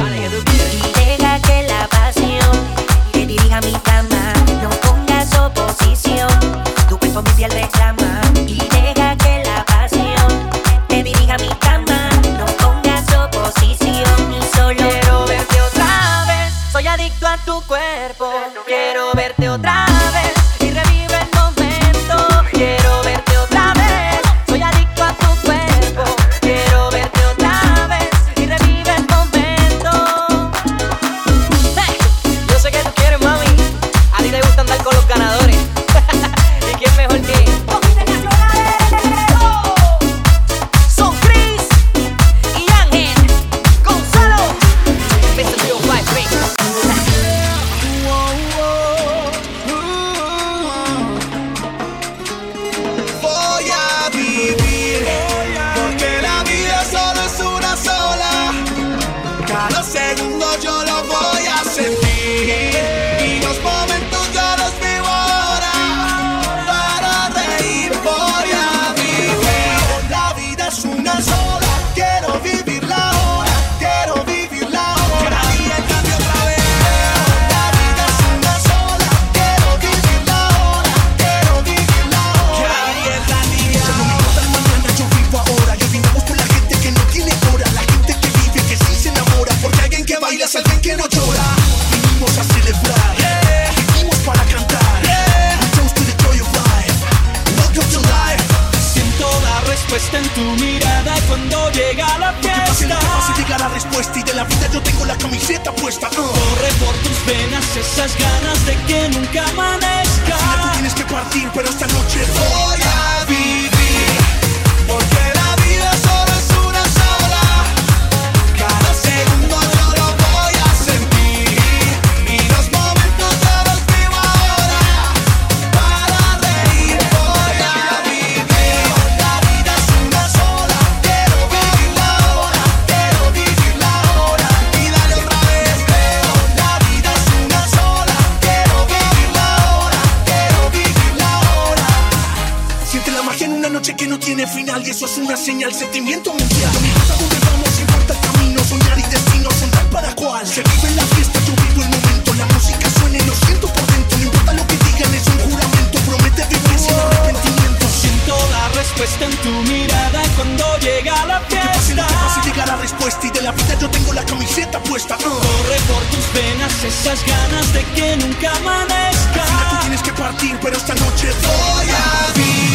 eso 144.93 145.07
es 145.07 145.17
una 145.17 145.35
señal, 145.35 145.73
sentimiento 145.73 146.29
mundial. 146.31 146.71
No 146.79 146.85
importa 146.85 147.15
dónde 147.17 147.37
vamos, 147.49 147.79
importa 147.79 148.13
el 148.13 148.19
camino, 148.19 148.63
soñar 148.63 148.99
y 148.99 149.01
destino 149.01 149.49
son 149.59 149.71
tal 149.71 149.87
para 149.87 150.13
cual. 150.13 150.45
Se 150.45 150.61
vive 150.61 150.91
la 150.91 151.03
fiesta, 151.15 151.39
yo 151.47 151.53
vivo 151.65 151.81
el 151.81 151.89
momento, 151.89 152.33
la 152.35 152.45
música 152.53 152.87
suena 152.99 153.17
y 153.17 153.25
lo 153.25 153.33
siento 153.33 153.67
por 153.73 153.85
dentro. 153.87 154.17
No 154.19 154.23
importa 154.25 154.53
lo 154.53 154.67
que 154.67 154.77
digan, 154.77 155.13
es 155.15 155.25
un 155.25 155.39
juramento, 155.49 155.97
promete 156.05 156.45
vivir 156.45 156.79
sin 156.79 156.93
arrepentimiento. 156.93 157.87
Siento 157.89 158.37
la 158.51 158.69
respuesta 158.69 159.25
en 159.25 159.35
tu 159.37 159.49
mirada 159.71 160.21
cuando 160.35 160.77
llega 160.77 161.25
la 161.25 161.39
fiesta. 161.41 162.05
Fácil 162.05 162.43
llegar 162.51 162.67
la 162.67 162.77
respuesta 162.77 163.25
y 163.25 163.31
de 163.31 163.41
la 163.41 163.51
vida 163.51 163.73
yo 163.81 163.89
tengo 163.89 164.13
la 164.13 164.23
camiseta 164.23 164.79
puesta. 164.83 165.15
Uh. 165.17 165.23
Corre 165.23 165.79
por 165.89 166.03
tus 166.13 166.25
venas 166.33 166.83
esas 166.83 167.25
ganas 167.25 167.73
de 167.73 167.83
que 167.95 168.17
nunca 168.17 168.51
amanezca. 168.57 169.41
Al 169.41 169.47
final 169.47 169.69
tú 169.71 169.77
tienes 169.81 170.03
que 170.03 170.13
partir, 170.13 170.59
pero 170.61 170.77
esta 170.77 170.93
noche 170.93 171.33
voy 171.41 171.89
a 171.89 172.33
vivir. 172.37 172.72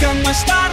Busca 0.00 0.14
más 0.14 0.40
start. 0.40 0.69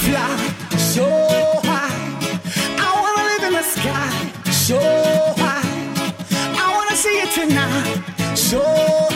so 0.00 1.04
high. 1.64 1.92
I 2.78 2.90
wanna 3.00 3.24
live 3.30 3.42
in 3.48 3.52
the 3.52 3.62
sky 3.62 4.10
so 4.50 4.78
high. 5.36 5.62
I 6.58 6.74
wanna 6.74 6.96
see 6.96 7.16
it 7.24 7.30
tonight 7.32 8.36
so 8.36 8.62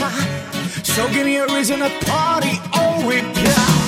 high. 0.03 0.83
So 0.83 1.09
give 1.09 1.27
me 1.27 1.37
a 1.37 1.47
reason 1.47 1.79
to 1.81 1.91
party 2.05 2.61
oh, 2.75 3.03
or 3.03 3.11
reply. 3.11 3.84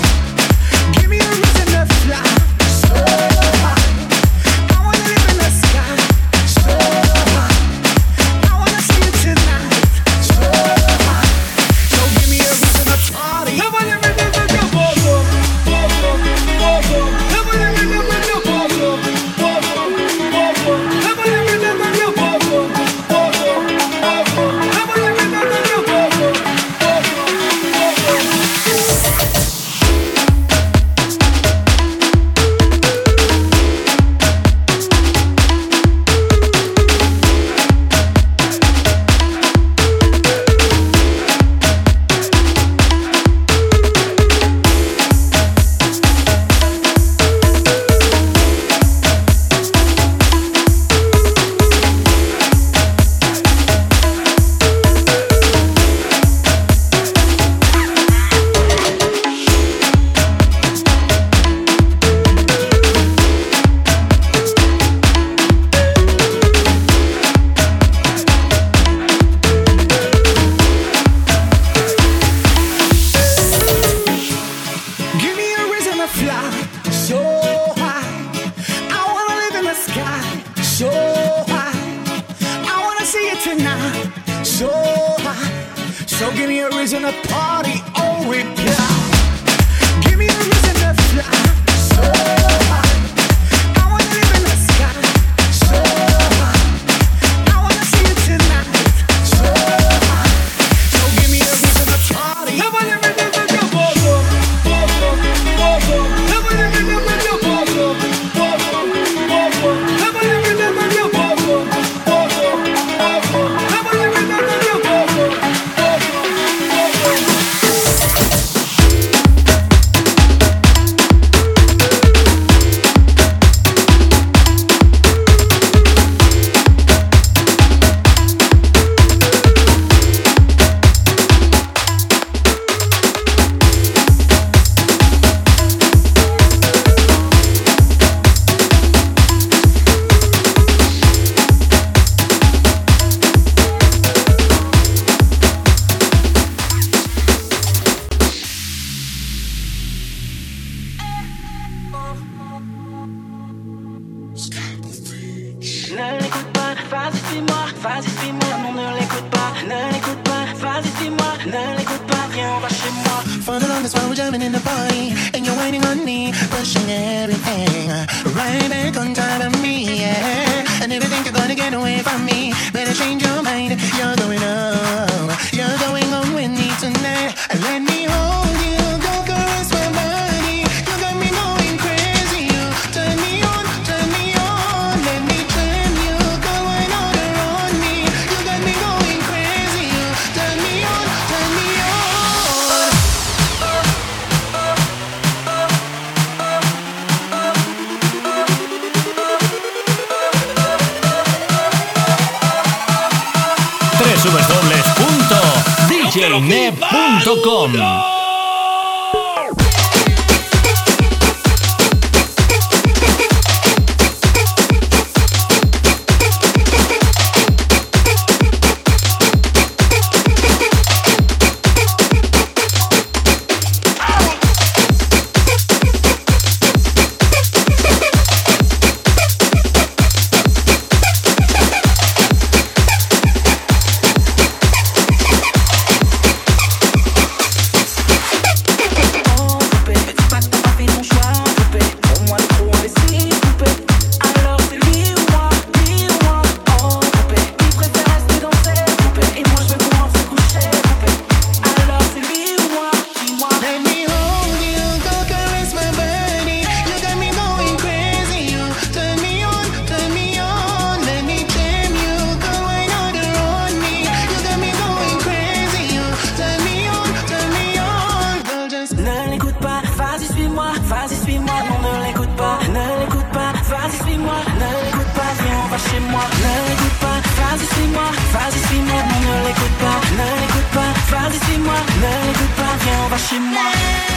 Vas-y, 270.87 271.16
suis-moi, 271.16 271.55
non, 271.68 271.78
ne 271.82 272.07
l'écoute 272.07 272.37
pas, 272.37 272.59
ne 272.68 273.01
l'écoute 273.01 273.30
pas. 273.32 273.53
Vas-y, 273.70 273.97
suis-moi, 274.05 274.39
ne 274.61 274.68
l'écoute 274.84 275.12
pas, 275.18 275.32
viens, 275.43 275.59
on 275.64 275.68
va 275.68 275.78
chez 275.78 276.01
moi. 276.01 276.24
Ne 276.43 276.53
l'écoute 276.68 276.99
pas, 277.01 277.18
vas-y, 277.39 277.66
suis-moi, 277.74 278.09
vas-y, 278.32 278.61
suis-moi, 278.68 279.01
non, 279.09 279.20
ne 279.26 279.47
l'écoute 279.47 279.76
pas, 279.82 279.99
ne 280.18 280.26
l'écoute 280.41 280.70
pas. 280.76 280.93
Vas-y, 281.11 281.39
suis-moi, 281.45 281.78
ne 282.03 282.26
l'écoute 282.26 282.55
pas, 282.57 282.74
viens, 282.82 282.99
on 283.05 283.09
va 283.09 283.18
chez 283.18 283.41
moi. 283.41 284.16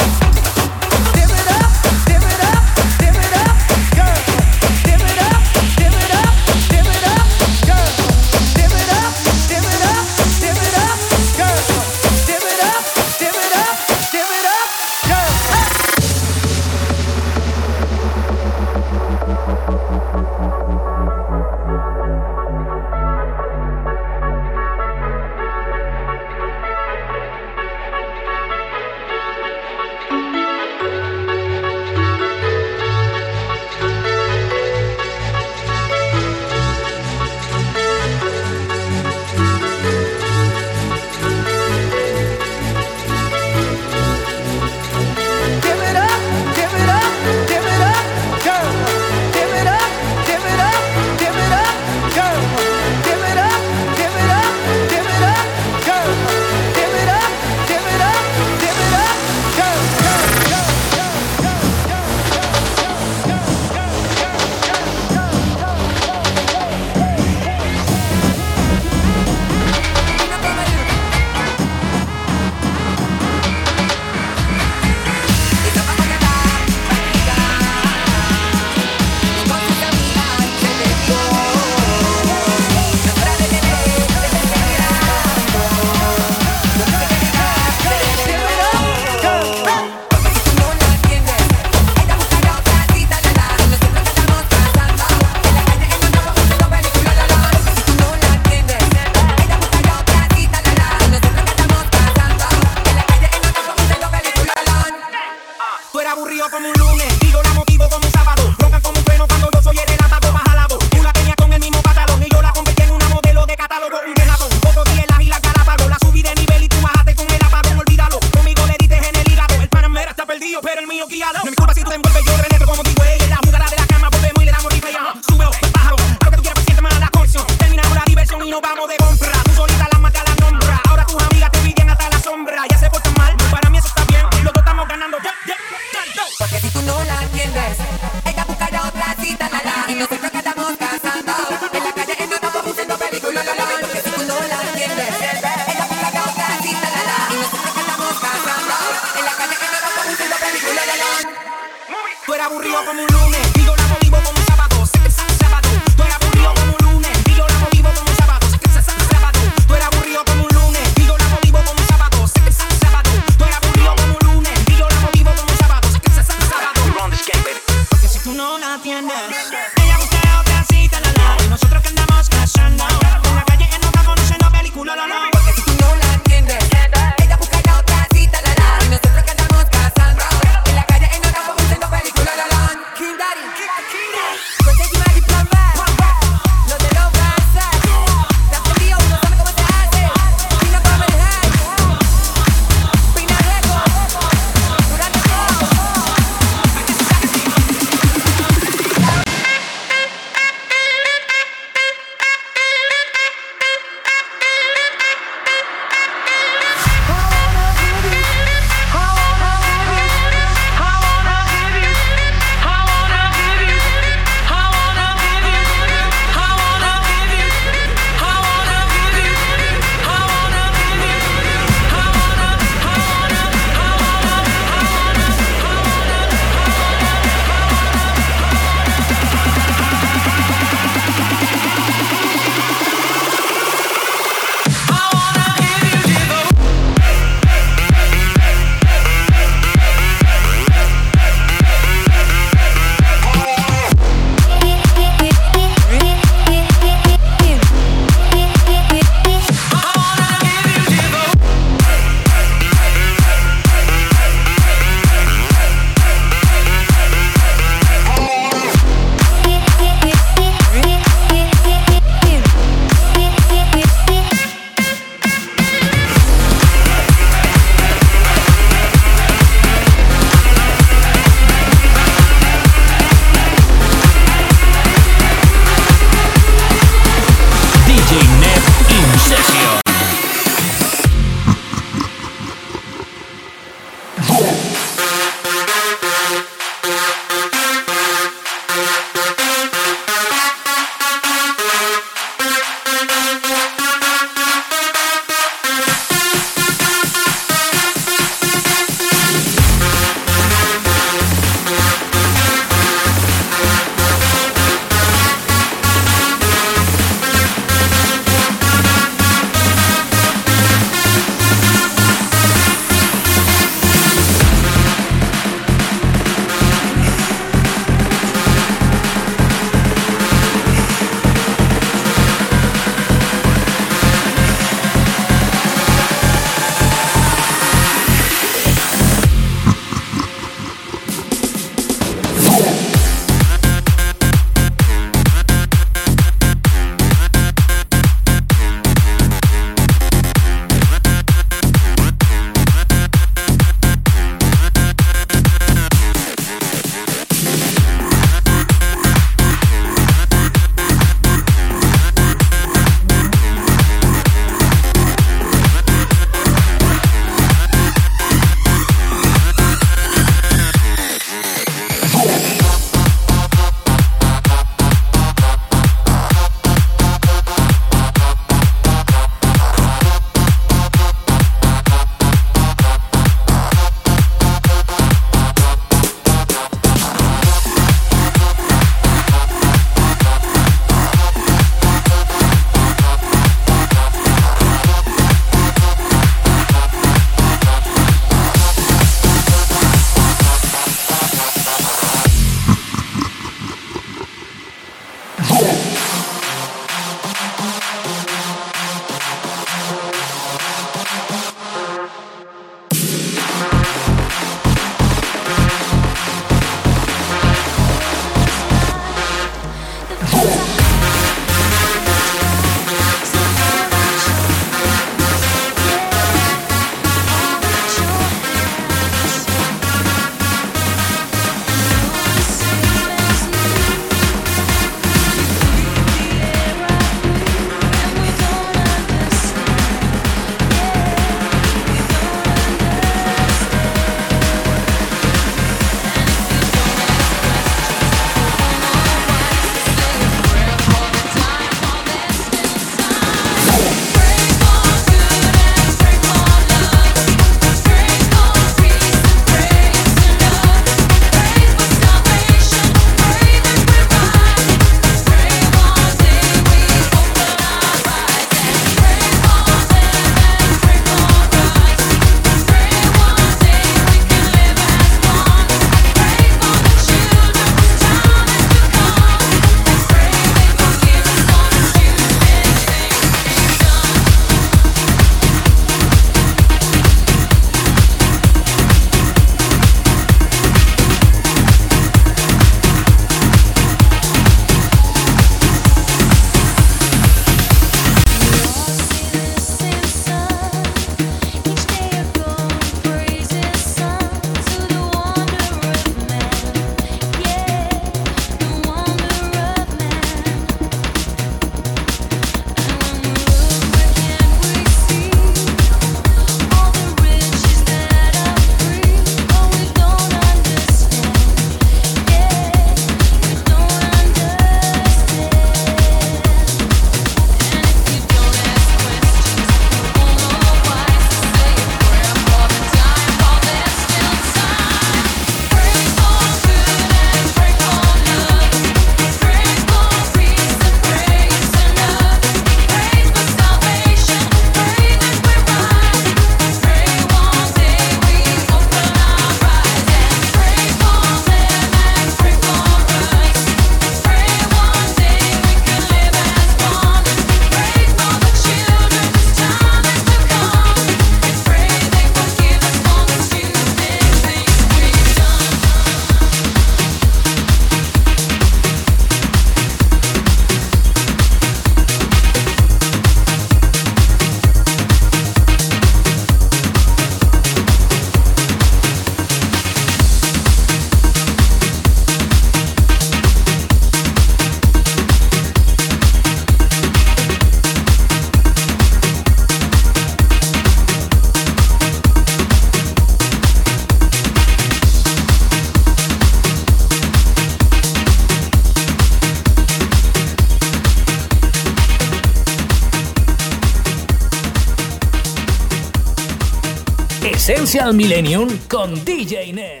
Essential 597.91 598.15
Millennium 598.15 598.69
con 598.87 599.13
DJ 599.25 599.73
Nev. 599.73 600.00